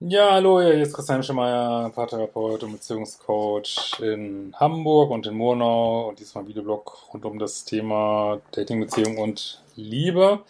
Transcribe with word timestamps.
Ja, 0.00 0.30
hallo, 0.34 0.60
hier 0.60 0.74
ist 0.74 0.94
Christian 0.94 1.24
Schemeier, 1.24 1.90
Paartherapeut 1.90 2.62
und 2.62 2.70
Beziehungscoach 2.70 3.98
in 4.00 4.54
Hamburg 4.54 5.10
und 5.10 5.26
in 5.26 5.34
Murnau 5.34 6.10
und 6.10 6.20
diesmal 6.20 6.46
Videoblog 6.46 7.12
rund 7.12 7.24
um 7.24 7.40
das 7.40 7.64
Thema 7.64 8.40
Dating, 8.52 8.78
Beziehung 8.78 9.18
und 9.18 9.60
Liebe. 9.74 10.44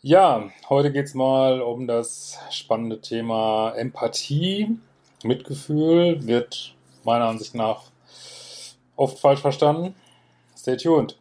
Ja, 0.00 0.48
heute 0.70 0.90
geht's 0.90 1.12
mal 1.12 1.60
um 1.60 1.86
das 1.86 2.38
spannende 2.50 3.02
Thema 3.02 3.74
Empathie. 3.76 4.78
Mitgefühl 5.22 6.26
wird 6.26 6.74
meiner 7.04 7.26
Ansicht 7.26 7.54
nach 7.54 7.90
oft 8.96 9.18
falsch 9.18 9.40
verstanden. 9.40 9.94
Stay 10.56 10.78
tuned. 10.78 11.18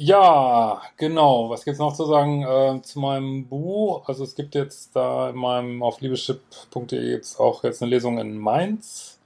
Ja, 0.00 0.80
genau. 0.96 1.50
Was 1.50 1.64
gibt's 1.64 1.80
noch 1.80 1.92
zu 1.92 2.04
sagen 2.04 2.44
äh, 2.44 2.80
zu 2.82 3.00
meinem 3.00 3.48
Buch? 3.48 4.08
Also 4.08 4.22
es 4.22 4.36
gibt 4.36 4.54
jetzt 4.54 4.94
da 4.94 5.30
in 5.30 5.36
meinem 5.36 5.82
auf 5.82 6.00
liebeschip.de 6.00 7.00
jetzt 7.10 7.40
auch 7.40 7.64
jetzt 7.64 7.82
eine 7.82 7.90
Lesung 7.90 8.18
in 8.18 8.38
Mainz. 8.38 9.18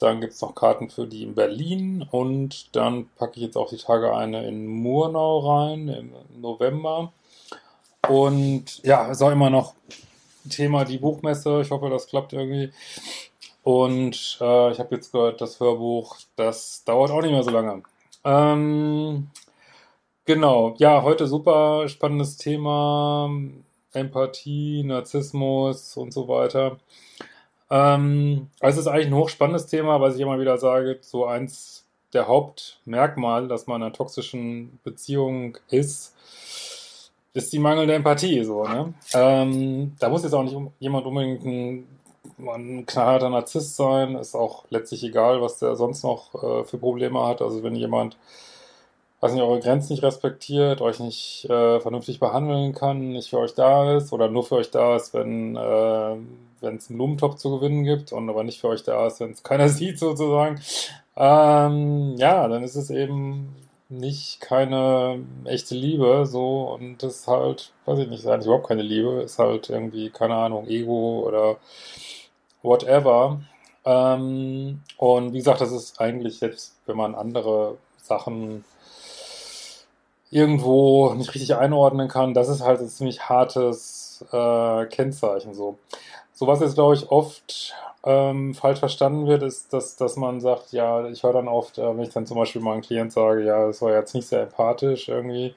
Dann 0.00 0.20
gibt's 0.20 0.40
noch 0.40 0.56
Karten 0.56 0.90
für 0.90 1.06
die 1.06 1.22
in 1.22 1.36
Berlin 1.36 2.04
und 2.10 2.74
dann 2.74 3.08
packe 3.16 3.36
ich 3.36 3.42
jetzt 3.42 3.56
auch 3.56 3.68
die 3.70 3.76
Tage 3.76 4.12
eine 4.12 4.44
in 4.48 4.66
Murnau 4.66 5.38
rein 5.38 5.86
im 5.86 6.40
November. 6.40 7.12
Und 8.08 8.82
ja, 8.82 9.08
ist 9.08 9.22
auch 9.22 9.30
immer 9.30 9.50
noch 9.50 9.74
Thema 10.50 10.84
die 10.84 10.98
Buchmesse. 10.98 11.60
Ich 11.60 11.70
hoffe, 11.70 11.90
das 11.90 12.08
klappt 12.08 12.32
irgendwie. 12.32 12.72
Und 13.62 14.38
äh, 14.40 14.72
ich 14.72 14.80
habe 14.80 14.96
jetzt 14.96 15.12
gehört, 15.12 15.40
das 15.40 15.60
Hörbuch, 15.60 16.16
das 16.34 16.82
dauert 16.84 17.12
auch 17.12 17.22
nicht 17.22 17.30
mehr 17.30 17.44
so 17.44 17.50
lange. 17.50 17.84
Ähm, 18.24 19.30
Genau, 20.26 20.74
ja, 20.78 21.02
heute 21.02 21.26
super 21.26 21.88
spannendes 21.88 22.36
Thema. 22.36 23.30
Empathie, 23.92 24.84
Narzissmus 24.84 25.96
und 25.96 26.12
so 26.12 26.28
weiter. 26.28 26.78
Ähm, 27.70 28.48
es 28.60 28.76
ist 28.76 28.86
eigentlich 28.86 29.08
ein 29.08 29.14
hochspannendes 29.14 29.66
Thema, 29.66 30.00
was 30.00 30.14
ich 30.16 30.20
immer 30.20 30.38
wieder 30.38 30.58
sage, 30.58 30.98
so 31.00 31.26
eins 31.26 31.86
der 32.12 32.28
Hauptmerkmale, 32.28 33.48
dass 33.48 33.66
man 33.66 33.80
in 33.80 33.86
einer 33.86 33.92
toxischen 33.92 34.78
Beziehung 34.84 35.56
ist, 35.70 36.14
ist 37.32 37.52
die 37.52 37.58
mangelnde 37.58 37.94
Empathie. 37.94 38.44
So, 38.44 38.64
ne? 38.64 38.94
Ähm, 39.14 39.96
da 39.98 40.08
muss 40.08 40.22
jetzt 40.22 40.34
auch 40.34 40.42
nicht 40.42 40.56
jemand 40.80 41.06
unbedingt 41.06 41.44
ein, 41.44 41.88
ein 42.38 42.86
knallharter 42.86 43.30
Narzisst 43.30 43.76
sein, 43.76 44.16
ist 44.16 44.34
auch 44.34 44.64
letztlich 44.70 45.04
egal, 45.04 45.40
was 45.40 45.58
der 45.58 45.76
sonst 45.76 46.02
noch 46.04 46.34
äh, 46.34 46.64
für 46.64 46.78
Probleme 46.78 47.26
hat. 47.26 47.42
Also 47.42 47.62
wenn 47.62 47.74
jemand 47.76 48.16
weiß 49.20 49.32
nicht, 49.32 49.42
eure 49.42 49.60
Grenzen 49.60 49.92
nicht 49.92 50.02
respektiert, 50.02 50.80
euch 50.80 50.98
nicht 50.98 51.44
äh, 51.44 51.80
vernünftig 51.80 52.20
behandeln 52.20 52.74
kann, 52.74 53.12
nicht 53.12 53.30
für 53.30 53.38
euch 53.38 53.54
da 53.54 53.96
ist 53.96 54.12
oder 54.12 54.28
nur 54.28 54.44
für 54.44 54.56
euch 54.56 54.70
da 54.70 54.96
ist, 54.96 55.14
wenn 55.14 55.56
äh, 55.56 56.16
wenn 56.60 56.76
es 56.76 56.88
einen 56.88 56.98
Blumentopf 56.98 57.36
zu 57.36 57.58
gewinnen 57.58 57.84
gibt 57.84 58.12
und 58.12 58.28
aber 58.28 58.44
nicht 58.44 58.60
für 58.60 58.68
euch 58.68 58.82
da 58.82 59.06
ist, 59.06 59.20
wenn 59.20 59.32
es 59.32 59.42
keiner 59.42 59.68
sieht 59.70 59.98
sozusagen, 59.98 60.60
ähm, 61.16 62.14
ja, 62.16 62.48
dann 62.48 62.62
ist 62.62 62.76
es 62.76 62.90
eben 62.90 63.54
nicht 63.88 64.40
keine 64.40 65.20
echte 65.44 65.74
Liebe 65.74 66.24
so 66.26 66.72
und 66.72 67.02
das 67.02 67.16
ist 67.20 67.28
halt, 67.28 67.72
weiß 67.86 67.98
ich 67.98 68.08
nicht, 68.08 68.20
ist 68.20 68.26
eigentlich 68.26 68.46
überhaupt 68.46 68.68
keine 68.68 68.82
Liebe, 68.82 69.22
ist 69.22 69.38
halt 69.38 69.68
irgendwie, 69.68 70.10
keine 70.10 70.36
Ahnung, 70.36 70.68
Ego 70.68 71.24
oder 71.26 71.56
whatever. 72.62 73.40
Ähm, 73.84 74.82
und 74.96 75.32
wie 75.32 75.38
gesagt, 75.38 75.60
das 75.60 75.72
ist 75.72 76.00
eigentlich 76.00 76.38
selbst, 76.38 76.76
wenn 76.86 76.96
man 76.96 77.14
andere 77.14 77.78
Sachen 78.02 78.64
irgendwo 80.30 81.12
nicht 81.14 81.34
richtig 81.34 81.56
einordnen 81.56 82.08
kann, 82.08 82.34
das 82.34 82.48
ist 82.48 82.62
halt 82.62 82.80
ein 82.80 82.88
ziemlich 82.88 83.28
hartes 83.28 84.24
äh, 84.32 84.86
Kennzeichen 84.86 85.54
so. 85.54 85.78
So 86.32 86.46
was 86.46 86.60
jetzt, 86.60 86.74
glaube 86.74 86.94
ich, 86.94 87.10
oft 87.10 87.74
ähm, 88.04 88.54
falsch 88.54 88.78
verstanden 88.78 89.26
wird, 89.26 89.42
ist, 89.42 89.72
dass, 89.72 89.96
dass 89.96 90.16
man 90.16 90.40
sagt, 90.40 90.72
ja, 90.72 91.06
ich 91.06 91.22
höre 91.22 91.34
dann 91.34 91.48
oft, 91.48 91.78
äh, 91.78 91.82
wenn 91.96 92.04
ich 92.04 92.10
dann 92.10 92.26
zum 92.26 92.38
Beispiel 92.38 92.62
mal 92.62 92.72
einen 92.72 92.82
Klient 92.82 93.12
sage, 93.12 93.44
ja, 93.44 93.66
das 93.66 93.82
war 93.82 93.92
jetzt 93.92 94.14
nicht 94.14 94.28
sehr 94.28 94.42
empathisch 94.42 95.08
irgendwie, 95.08 95.54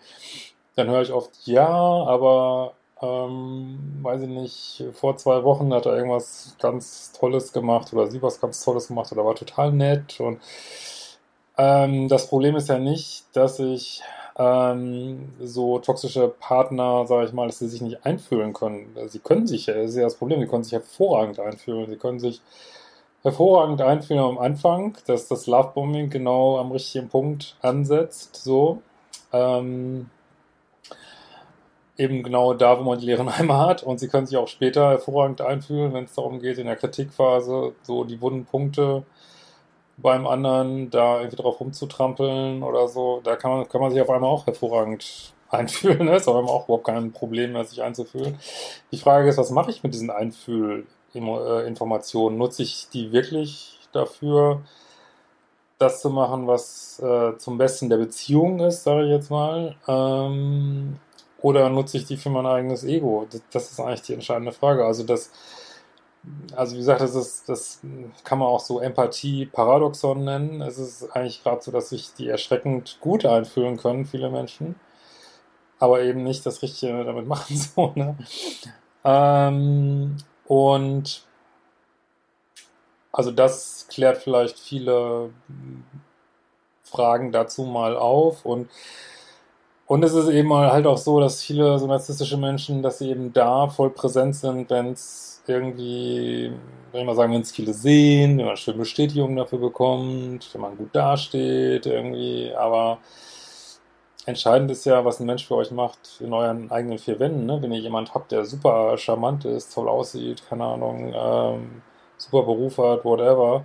dann 0.76 0.90
höre 0.90 1.02
ich 1.04 1.14
oft, 1.14 1.32
ja, 1.46 1.68
aber 1.68 2.74
ähm, 3.02 4.00
weiß 4.02 4.24
ich 4.24 4.30
nicht, 4.30 4.84
vor 4.94 5.18
zwei 5.18 5.44
Wochen 5.44 5.74
hat 5.74 5.86
er 5.86 5.96
irgendwas 5.96 6.56
ganz 6.60 7.14
Tolles 7.14 7.54
gemacht 7.54 7.94
oder 7.94 8.08
sie 8.08 8.22
was 8.22 8.42
ganz 8.42 8.64
Tolles 8.64 8.88
gemacht 8.88 9.12
oder 9.12 9.26
war 9.26 9.36
total 9.36 9.72
nett 9.72 10.20
und 10.20 10.40
ähm, 11.58 12.08
das 12.10 12.28
Problem 12.30 12.56
ist 12.56 12.70
ja 12.70 12.80
nicht, 12.80 13.26
dass 13.34 13.60
ich 13.60 14.02
ähm, 14.38 15.34
so 15.40 15.80
toxische 15.80 16.28
Partner, 16.28 17.06
sage 17.06 17.28
ich 17.28 17.34
mal, 17.34 17.48
dass 17.48 17.60
sie 17.60 17.68
sich 17.68 17.82
nicht 17.82 18.06
einfühlen 18.06 18.54
können. 18.54 18.96
Sie 19.08 19.20
können 19.20 19.48
sich, 19.48 19.66
das 19.66 19.90
ist 19.92 19.96
ja 19.96 20.04
das 20.04 20.16
Problem, 20.16 20.40
sie 20.40 20.48
können 20.48 20.64
sich 20.64 20.74
hervorragend 20.74 21.40
einfühlen. 21.40 21.90
Sie 21.90 21.98
können 21.98 22.20
sich 22.20 22.42
hervorragend 23.22 23.82
einfühlen 23.82 24.24
am 24.24 24.38
Anfang, 24.38 24.98
dass 25.06 25.28
das 25.28 25.48
Lovebombing 25.48 26.10
genau 26.10 26.58
am 26.58 26.72
richtigen 26.72 27.10
Punkt 27.10 27.56
ansetzt, 27.62 28.36
so. 28.36 28.82
Ähm, 29.32 30.10
eben 31.98 32.24
genau 32.24 32.54
da, 32.54 32.80
wo 32.80 32.84
man 32.84 33.00
die 33.00 33.06
leeren 33.06 33.30
Eimer 33.30 33.60
hat. 33.60 33.84
Und 33.84 34.00
sie 34.00 34.08
können 34.08 34.26
sich 34.26 34.38
auch 34.38 34.48
später 34.48 34.90
hervorragend 34.90 35.42
einfühlen, 35.42 35.94
wenn 35.94 36.06
es 36.06 36.14
darum 36.14 36.40
geht, 36.40 36.58
in 36.58 36.68
der 36.68 36.76
Kritikphase 36.76 37.74
so 37.84 38.04
die 38.04 38.20
wunden 38.22 38.46
Punkte 38.46 39.04
beim 39.98 40.26
anderen 40.28 40.90
da 40.90 41.20
irgendwie 41.20 41.38
drauf 41.38 41.60
rumzutrampeln 41.60 42.64
oder 42.64 42.88
so, 42.88 43.22
da 43.24 43.36
kann 43.36 43.52
man, 43.52 43.68
kann 43.70 43.82
man 43.82 43.92
sich 43.92 44.02
auf 44.02 44.10
einmal 44.10 44.30
auch 44.30 44.48
hervorragend 44.48 45.34
einfühlen. 45.50 46.06
Ne? 46.06 46.16
Ist 46.16 46.28
auf 46.28 46.36
einmal 46.36 46.54
auch 46.54 46.66
überhaupt 46.66 46.86
kein 46.86 47.12
Problem 47.12 47.54
mehr, 47.54 47.64
sich 47.66 47.84
einzufühlen. 47.84 48.40
Die 48.92 48.98
Frage 48.98 49.30
ist, 49.30 49.38
was 49.38 49.52
mache 49.52 49.70
ich 49.72 49.84
mit 49.84 49.94
diesen 49.94 50.10
Einfühlinformationen? 50.10 52.40
Nutze 52.40 52.64
ich 52.64 52.88
die 52.92 53.12
wirklich 53.12 53.80
dafür, 53.92 54.62
das 55.78 56.02
zu 56.02 56.10
machen, 56.10 56.48
was 56.48 57.00
äh, 57.00 57.38
zum 57.38 57.58
Besten 57.58 57.90
der 57.90 57.98
Beziehung 57.98 58.60
ist, 58.62 58.84
sage 58.84 59.06
ich 59.06 59.12
jetzt 59.12 59.30
mal? 59.30 59.76
Ähm, 59.88 60.98
oder 61.42 61.70
nutze 61.70 61.98
ich 61.98 62.06
die 62.06 62.18
für 62.18 62.30
mein 62.30 62.46
eigenes 62.46 62.84
Ego? 62.84 63.28
Das, 63.30 63.42
das 63.52 63.72
ist 63.72 63.80
eigentlich 63.80 64.02
die 64.02 64.14
entscheidende 64.14 64.52
Frage. 64.54 64.86
Also 64.86 65.04
das 65.04 65.32
also 66.56 66.76
wie 66.76 66.80
gesagt, 66.80 67.02
das 67.02 67.16
ist, 67.16 67.50
das 67.50 67.82
kann 68.24 68.40
man 68.40 68.48
auch 68.48 68.60
so 68.60 68.80
Empathie-Paradoxon 68.80 70.24
nennen. 70.24 70.62
Es 70.62 70.78
ist 70.78 71.04
eigentlich 71.16 71.44
gerade 71.44 71.62
so, 71.62 71.72
dass 71.72 71.90
sich 71.90 72.14
die 72.14 72.30
erschreckend 72.30 72.98
gut 73.02 73.26
einfühlen 73.26 73.78
können, 73.78 74.06
viele 74.06 74.30
Menschen, 74.30 74.76
aber 75.80 76.02
eben 76.02 76.24
nicht 76.24 76.46
das 76.46 76.62
Richtige 76.62 77.04
damit 77.04 77.28
machen 77.28 77.58
so. 77.76 77.92
Ne? 77.96 78.18
Ähm, 79.04 80.18
und 80.46 81.26
also 83.12 83.32
das 83.32 83.88
klärt 83.90 84.18
vielleicht 84.18 84.60
viele 84.60 85.30
Fragen 86.84 87.32
dazu 87.32 87.64
mal 87.64 87.96
auf 87.96 88.46
und 88.46 88.70
und 89.94 90.04
es 90.04 90.16
ist 90.16 90.28
eben 90.30 90.52
halt 90.52 90.88
auch 90.88 90.98
so, 90.98 91.20
dass 91.20 91.44
viele 91.44 91.78
so 91.78 91.86
narzisstische 91.86 92.38
Menschen, 92.38 92.82
dass 92.82 92.98
sie 92.98 93.12
eben 93.12 93.32
da 93.32 93.68
voll 93.68 93.92
präsent 93.92 94.36
sind, 94.36 94.68
wenn 94.72 94.94
es 94.94 95.44
irgendwie, 95.46 96.52
wenn 96.92 97.02
ich 97.02 97.06
mal 97.06 97.16
sagen, 97.16 97.32
wenn 97.32 97.42
es 97.42 97.52
viele 97.52 97.74
sehen, 97.76 98.40
wenn 98.40 98.48
man 98.48 98.58
schön 98.58 98.76
Bestätigung 98.76 99.36
dafür 99.36 99.60
bekommt, 99.60 100.52
wenn 100.52 100.62
man 100.62 100.78
gut 100.78 100.96
dasteht, 100.96 101.86
irgendwie, 101.86 102.52
aber 102.56 102.98
entscheidend 104.26 104.72
ist 104.72 104.86
ja, 104.86 105.06
was 105.06 105.20
ein 105.20 105.28
Mensch 105.28 105.46
für 105.46 105.58
euch 105.58 105.70
macht 105.70 106.00
in 106.22 106.34
euren 106.34 106.72
eigenen 106.72 106.98
vier 106.98 107.20
Wänden, 107.20 107.46
ne? 107.46 107.62
Wenn 107.62 107.72
ihr 107.72 107.80
jemand 107.80 108.16
habt, 108.16 108.32
der 108.32 108.46
super 108.46 108.98
charmant 108.98 109.46
ist, 109.46 109.76
toll 109.76 109.88
aussieht, 109.88 110.42
keine 110.50 110.66
Ahnung, 110.66 111.14
ähm, 111.16 111.84
super 112.18 112.42
Beruf 112.42 112.80
hat, 112.80 113.06
whatever, 113.06 113.64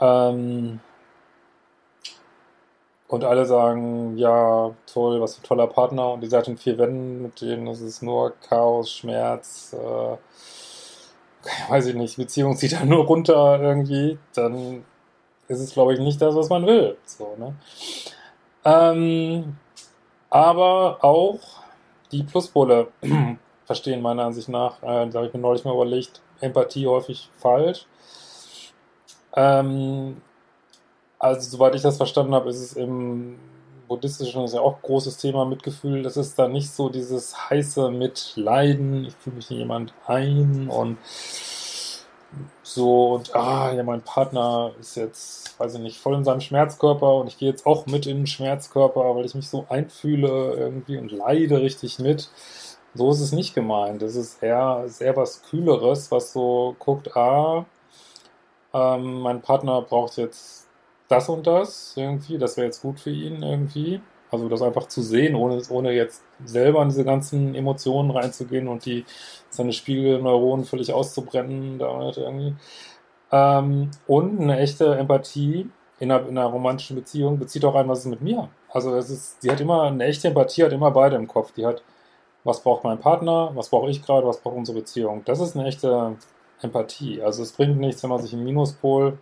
ähm, 0.00 0.80
und 3.12 3.24
alle 3.24 3.44
sagen, 3.44 4.16
ja, 4.16 4.70
toll, 4.86 5.20
was 5.20 5.34
für 5.34 5.42
ein 5.42 5.46
toller 5.46 5.66
Partner 5.66 6.12
und 6.12 6.22
ihr 6.22 6.30
seid 6.30 6.48
in 6.48 6.56
vier 6.56 6.78
Wänden, 6.78 7.22
mit 7.22 7.42
denen 7.42 7.66
ist 7.66 7.82
es 7.82 8.00
nur 8.00 8.32
Chaos, 8.48 8.90
Schmerz, 8.90 9.74
äh, 9.74 10.16
weiß 11.70 11.86
ich 11.86 11.94
nicht, 11.94 12.16
Beziehung 12.16 12.56
zieht 12.56 12.72
dann 12.80 12.88
nur 12.88 13.04
runter 13.04 13.60
irgendwie, 13.60 14.18
dann 14.34 14.84
ist 15.46 15.60
es, 15.60 15.74
glaube 15.74 15.92
ich, 15.92 16.00
nicht 16.00 16.22
das, 16.22 16.34
was 16.34 16.48
man 16.48 16.66
will. 16.66 16.96
So, 17.04 17.36
ne? 17.36 17.54
Ähm, 18.64 19.56
aber 20.30 21.04
auch 21.04 21.40
die 22.12 22.22
Pluspole 22.22 22.88
verstehen 23.66 24.00
meiner 24.00 24.24
Ansicht 24.24 24.48
nach, 24.48 24.82
äh, 24.82 25.06
da 25.10 25.18
habe 25.18 25.26
ich 25.26 25.34
mir 25.34 25.40
neulich 25.40 25.66
mal 25.66 25.74
überlegt, 25.74 26.22
Empathie 26.40 26.86
häufig 26.86 27.28
falsch. 27.36 27.86
Ähm, 29.34 30.22
also, 31.22 31.50
soweit 31.50 31.76
ich 31.76 31.82
das 31.82 31.98
verstanden 31.98 32.34
habe, 32.34 32.50
ist 32.50 32.60
es 32.60 32.72
im 32.72 33.38
buddhistischen, 33.86 34.42
das 34.42 34.50
ist 34.50 34.56
ja 34.56 34.60
auch 34.60 34.76
ein 34.76 34.82
großes 34.82 35.18
Thema, 35.18 35.44
Mitgefühl. 35.44 36.02
Das 36.02 36.16
ist 36.16 36.36
da 36.36 36.48
nicht 36.48 36.70
so 36.70 36.88
dieses 36.88 37.48
heiße 37.48 37.90
Mitleiden, 37.92 39.04
ich 39.04 39.14
fühle 39.14 39.36
mich 39.36 39.50
in 39.52 39.58
jemand 39.58 39.94
ein 40.06 40.68
und 40.68 40.98
so 42.64 43.14
und 43.14 43.36
ah, 43.36 43.72
ja, 43.72 43.84
mein 43.84 44.02
Partner 44.02 44.72
ist 44.80 44.96
jetzt, 44.96 45.60
weiß 45.60 45.74
ich 45.74 45.80
nicht, 45.80 46.00
voll 46.00 46.16
in 46.16 46.24
seinem 46.24 46.40
Schmerzkörper 46.40 47.14
und 47.16 47.28
ich 47.28 47.38
gehe 47.38 47.50
jetzt 47.50 47.66
auch 47.66 47.86
mit 47.86 48.06
in 48.06 48.18
den 48.18 48.26
Schmerzkörper, 48.26 49.14
weil 49.14 49.26
ich 49.26 49.34
mich 49.36 49.48
so 49.48 49.66
einfühle 49.68 50.54
irgendwie 50.56 50.96
und 50.96 51.12
leide 51.12 51.60
richtig 51.60 52.00
mit. 52.00 52.30
So 52.94 53.10
ist 53.12 53.20
es 53.20 53.32
nicht 53.32 53.54
gemeint. 53.54 54.02
Es 54.02 54.16
ist 54.16 54.42
eher, 54.42 54.84
sehr 54.88 55.16
was 55.16 55.42
Kühleres, 55.42 56.10
was 56.10 56.32
so 56.32 56.74
guckt, 56.80 57.16
ah, 57.16 57.64
ähm, 58.74 59.20
mein 59.20 59.40
Partner 59.42 59.82
braucht 59.82 60.16
jetzt 60.16 60.68
das 61.12 61.28
und 61.28 61.46
das 61.46 61.94
irgendwie, 61.96 62.38
das 62.38 62.56
wäre 62.56 62.66
jetzt 62.66 62.82
gut 62.82 63.00
für 63.00 63.10
ihn 63.10 63.42
irgendwie. 63.42 64.00
Also 64.30 64.48
das 64.48 64.62
einfach 64.62 64.88
zu 64.88 65.02
sehen, 65.02 65.34
ohne, 65.34 65.60
ohne 65.68 65.92
jetzt 65.92 66.22
selber 66.44 66.82
in 66.82 66.88
diese 66.88 67.04
ganzen 67.04 67.54
Emotionen 67.54 68.10
reinzugehen 68.10 68.66
und 68.66 68.86
die 68.86 69.04
seine 69.50 69.74
Spiegelneuronen 69.74 70.64
völlig 70.64 70.92
auszubrennen 70.92 71.78
damit 71.78 72.16
irgendwie. 72.16 72.54
Ähm, 73.30 73.90
und 74.06 74.40
eine 74.40 74.58
echte 74.58 74.94
Empathie 74.96 75.68
in 75.98 76.10
einer, 76.10 76.26
in 76.28 76.38
einer 76.38 76.48
romantischen 76.48 76.96
Beziehung 76.96 77.38
bezieht 77.38 77.64
auch 77.64 77.74
ein, 77.74 77.88
was 77.88 78.00
ist 78.00 78.06
mit 78.06 78.22
mir. 78.22 78.48
Also 78.70 78.94
es 78.96 79.10
ist, 79.10 79.42
die 79.42 79.50
hat 79.50 79.60
immer, 79.60 79.82
eine 79.82 80.04
echte 80.04 80.28
Empathie 80.28 80.64
hat 80.64 80.72
immer 80.72 80.90
beide 80.90 81.16
im 81.16 81.28
Kopf. 81.28 81.52
Die 81.52 81.66
hat, 81.66 81.82
was 82.44 82.62
braucht 82.62 82.84
mein 82.84 83.00
Partner, 83.00 83.52
was 83.54 83.68
brauche 83.68 83.90
ich 83.90 84.02
gerade, 84.02 84.26
was 84.26 84.40
braucht 84.40 84.56
unsere 84.56 84.78
Beziehung. 84.78 85.22
Das 85.26 85.40
ist 85.40 85.56
eine 85.56 85.66
echte 85.68 86.16
Empathie. 86.62 87.22
Also 87.22 87.42
es 87.42 87.52
bringt 87.52 87.78
nichts, 87.78 88.02
wenn 88.02 88.10
man 88.10 88.22
sich 88.22 88.32
im 88.32 88.44
Minuspol 88.44 89.18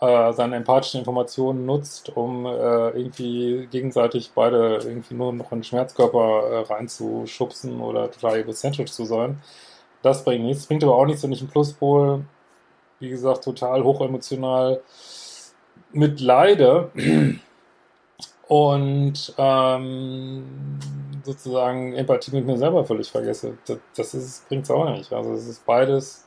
äh, 0.00 0.32
seine 0.32 0.56
empathischen 0.56 1.00
Informationen 1.00 1.66
nutzt, 1.66 2.16
um 2.16 2.46
äh, 2.46 2.90
irgendwie 2.90 3.68
gegenseitig 3.70 4.32
beide 4.34 4.78
irgendwie 4.82 5.14
nur 5.14 5.32
noch 5.32 5.52
in 5.52 5.58
den 5.58 5.64
Schmerzkörper 5.64 6.42
äh, 6.50 6.58
reinzuschubsen 6.72 7.80
oder 7.80 8.10
total 8.10 8.38
egozentrisch 8.38 8.92
zu 8.92 9.04
sein. 9.04 9.42
Das 10.02 10.24
bringt 10.24 10.44
nichts. 10.44 10.66
Bringt 10.66 10.82
aber 10.84 10.96
auch 10.96 11.04
nichts, 11.04 11.22
wenn 11.22 11.32
ich 11.32 11.40
einen 11.40 11.50
Pluspol, 11.50 12.24
wie 12.98 13.10
gesagt, 13.10 13.44
total 13.44 13.84
hochemotional 13.84 14.80
mitleide 15.92 16.90
und 18.48 19.34
ähm, 19.36 20.44
sozusagen 21.24 21.94
Empathie 21.94 22.32
mit 22.36 22.46
mir 22.46 22.56
selber 22.56 22.84
völlig 22.84 23.10
vergesse. 23.10 23.58
Das, 23.66 24.12
das 24.12 24.44
bringt 24.48 24.64
es 24.64 24.70
auch 24.70 24.88
nicht. 24.90 25.12
Also 25.12 25.34
es 25.34 25.46
ist 25.46 25.66
beides 25.66 26.26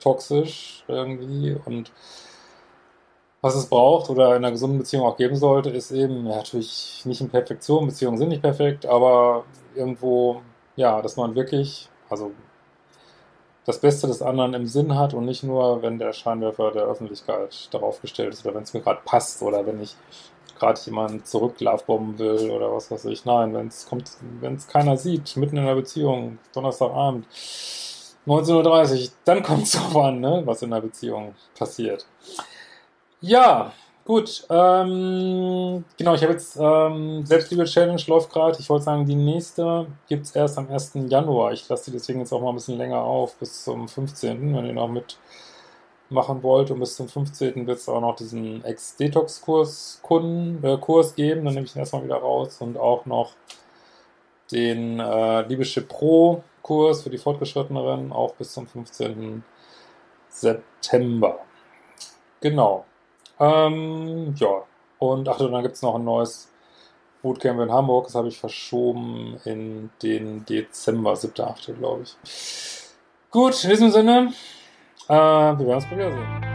toxisch 0.00 0.84
irgendwie 0.88 1.56
und 1.64 1.92
was 3.42 3.56
es 3.56 3.66
braucht 3.66 4.08
oder 4.08 4.30
in 4.30 4.36
einer 4.36 4.52
gesunden 4.52 4.78
Beziehung 4.78 5.04
auch 5.04 5.16
geben 5.16 5.36
sollte, 5.36 5.68
ist 5.68 5.90
eben 5.90 6.26
ja, 6.26 6.36
natürlich 6.36 7.02
nicht 7.04 7.20
in 7.20 7.28
Perfektion, 7.28 7.86
Beziehungen 7.86 8.16
sind 8.16 8.28
nicht 8.28 8.40
perfekt, 8.40 8.86
aber 8.86 9.44
irgendwo, 9.74 10.40
ja, 10.76 11.02
dass 11.02 11.16
man 11.16 11.34
wirklich, 11.34 11.88
also 12.08 12.30
das 13.66 13.80
Beste 13.80 14.06
des 14.06 14.22
anderen 14.22 14.54
im 14.54 14.66
Sinn 14.66 14.96
hat 14.96 15.12
und 15.12 15.24
nicht 15.24 15.42
nur, 15.42 15.82
wenn 15.82 15.98
der 15.98 16.12
Scheinwerfer 16.12 16.70
der 16.70 16.84
Öffentlichkeit 16.84 17.68
darauf 17.72 18.00
gestellt 18.00 18.32
ist 18.32 18.46
oder 18.46 18.54
wenn 18.54 18.62
es 18.62 18.74
mir 18.74 18.80
gerade 18.80 19.00
passt 19.04 19.42
oder 19.42 19.66
wenn 19.66 19.82
ich 19.82 19.96
gerade 20.58 20.80
jemanden 20.84 21.24
zurück 21.24 21.60
lovebomben 21.60 22.18
will 22.18 22.50
oder 22.50 22.72
was 22.72 22.90
weiß 22.92 23.06
ich. 23.06 23.24
Nein, 23.24 23.52
wenn 23.54 23.66
es 23.66 23.86
kommt, 23.88 24.12
wenn 24.40 24.54
es 24.54 24.68
keiner 24.68 24.96
sieht, 24.96 25.36
mitten 25.36 25.56
in 25.56 25.64
einer 25.64 25.74
Beziehung, 25.74 26.38
Donnerstagabend, 26.54 27.26
19.30 28.26 29.02
Uhr, 29.04 29.10
dann 29.24 29.42
kommt 29.42 29.64
es 29.64 29.72
drauf 29.72 29.96
an, 29.96 30.20
ne, 30.20 30.42
was 30.44 30.62
in 30.62 30.70
der 30.70 30.80
Beziehung 30.80 31.34
passiert. 31.56 32.06
Ja, 33.22 33.72
gut. 34.04 34.44
Ähm, 34.50 35.84
genau, 35.96 36.14
ich 36.14 36.22
habe 36.22 36.32
jetzt 36.32 36.56
ähm, 36.60 37.24
Selbstliebe-Challenge 37.24 38.02
läuft 38.08 38.32
gerade. 38.32 38.58
Ich 38.58 38.68
wollte 38.68 38.84
sagen, 38.84 39.06
die 39.06 39.14
nächste 39.14 39.86
gibt 40.08 40.26
es 40.26 40.32
erst 40.32 40.58
am 40.58 40.68
1. 40.68 40.92
Januar. 41.08 41.52
Ich 41.52 41.68
lasse 41.68 41.90
die 41.90 41.96
deswegen 41.96 42.18
jetzt 42.18 42.32
auch 42.32 42.40
mal 42.40 42.48
ein 42.48 42.56
bisschen 42.56 42.78
länger 42.78 43.00
auf, 43.00 43.36
bis 43.36 43.62
zum 43.62 43.86
15., 43.88 44.56
wenn 44.56 44.66
ihr 44.66 44.72
noch 44.72 44.88
mitmachen 44.88 46.42
wollt. 46.42 46.72
Und 46.72 46.80
bis 46.80 46.96
zum 46.96 47.08
15. 47.08 47.64
wird 47.66 47.78
es 47.78 47.88
auch 47.88 48.00
noch 48.00 48.16
diesen 48.16 48.64
Ex-Detox-Kurs 48.64 50.02
äh, 50.62 50.76
Kurs 50.78 51.14
geben. 51.14 51.44
Dann 51.44 51.54
nehme 51.54 51.66
ich 51.66 51.76
ihn 51.76 51.78
erstmal 51.78 52.02
wieder 52.04 52.16
raus. 52.16 52.56
Und 52.60 52.76
auch 52.76 53.06
noch 53.06 53.34
den 54.50 54.98
äh, 54.98 55.42
Liebeschip 55.42 55.88
Pro 55.88 56.42
Kurs 56.62 57.02
für 57.02 57.10
die 57.10 57.18
Fortgeschritteneren, 57.18 58.12
auch 58.12 58.34
bis 58.34 58.52
zum 58.52 58.66
15. 58.66 59.44
September. 60.28 61.38
Genau. 62.40 62.84
Ähm, 63.42 64.34
ja. 64.36 64.62
Und 64.98 65.28
ach, 65.28 65.38
dann 65.38 65.62
gibt 65.62 65.74
es 65.74 65.82
noch 65.82 65.96
ein 65.96 66.04
neues 66.04 66.48
Bootcamp 67.22 67.60
in 67.60 67.72
Hamburg. 67.72 68.06
Das 68.06 68.14
habe 68.14 68.28
ich 68.28 68.38
verschoben 68.38 69.36
in 69.44 69.90
den 70.02 70.44
Dezember, 70.46 71.14
7.8. 71.14 71.74
glaube 71.74 72.04
ich. 72.04 72.16
Gut, 73.30 73.64
in 73.64 73.70
diesem 73.70 73.90
Sinne, 73.90 74.32
äh, 75.08 75.12
wir 75.12 75.58
werden 75.58 75.74
uns 75.74 75.86
bald 75.86 75.98
wiedersehen. 75.98 76.51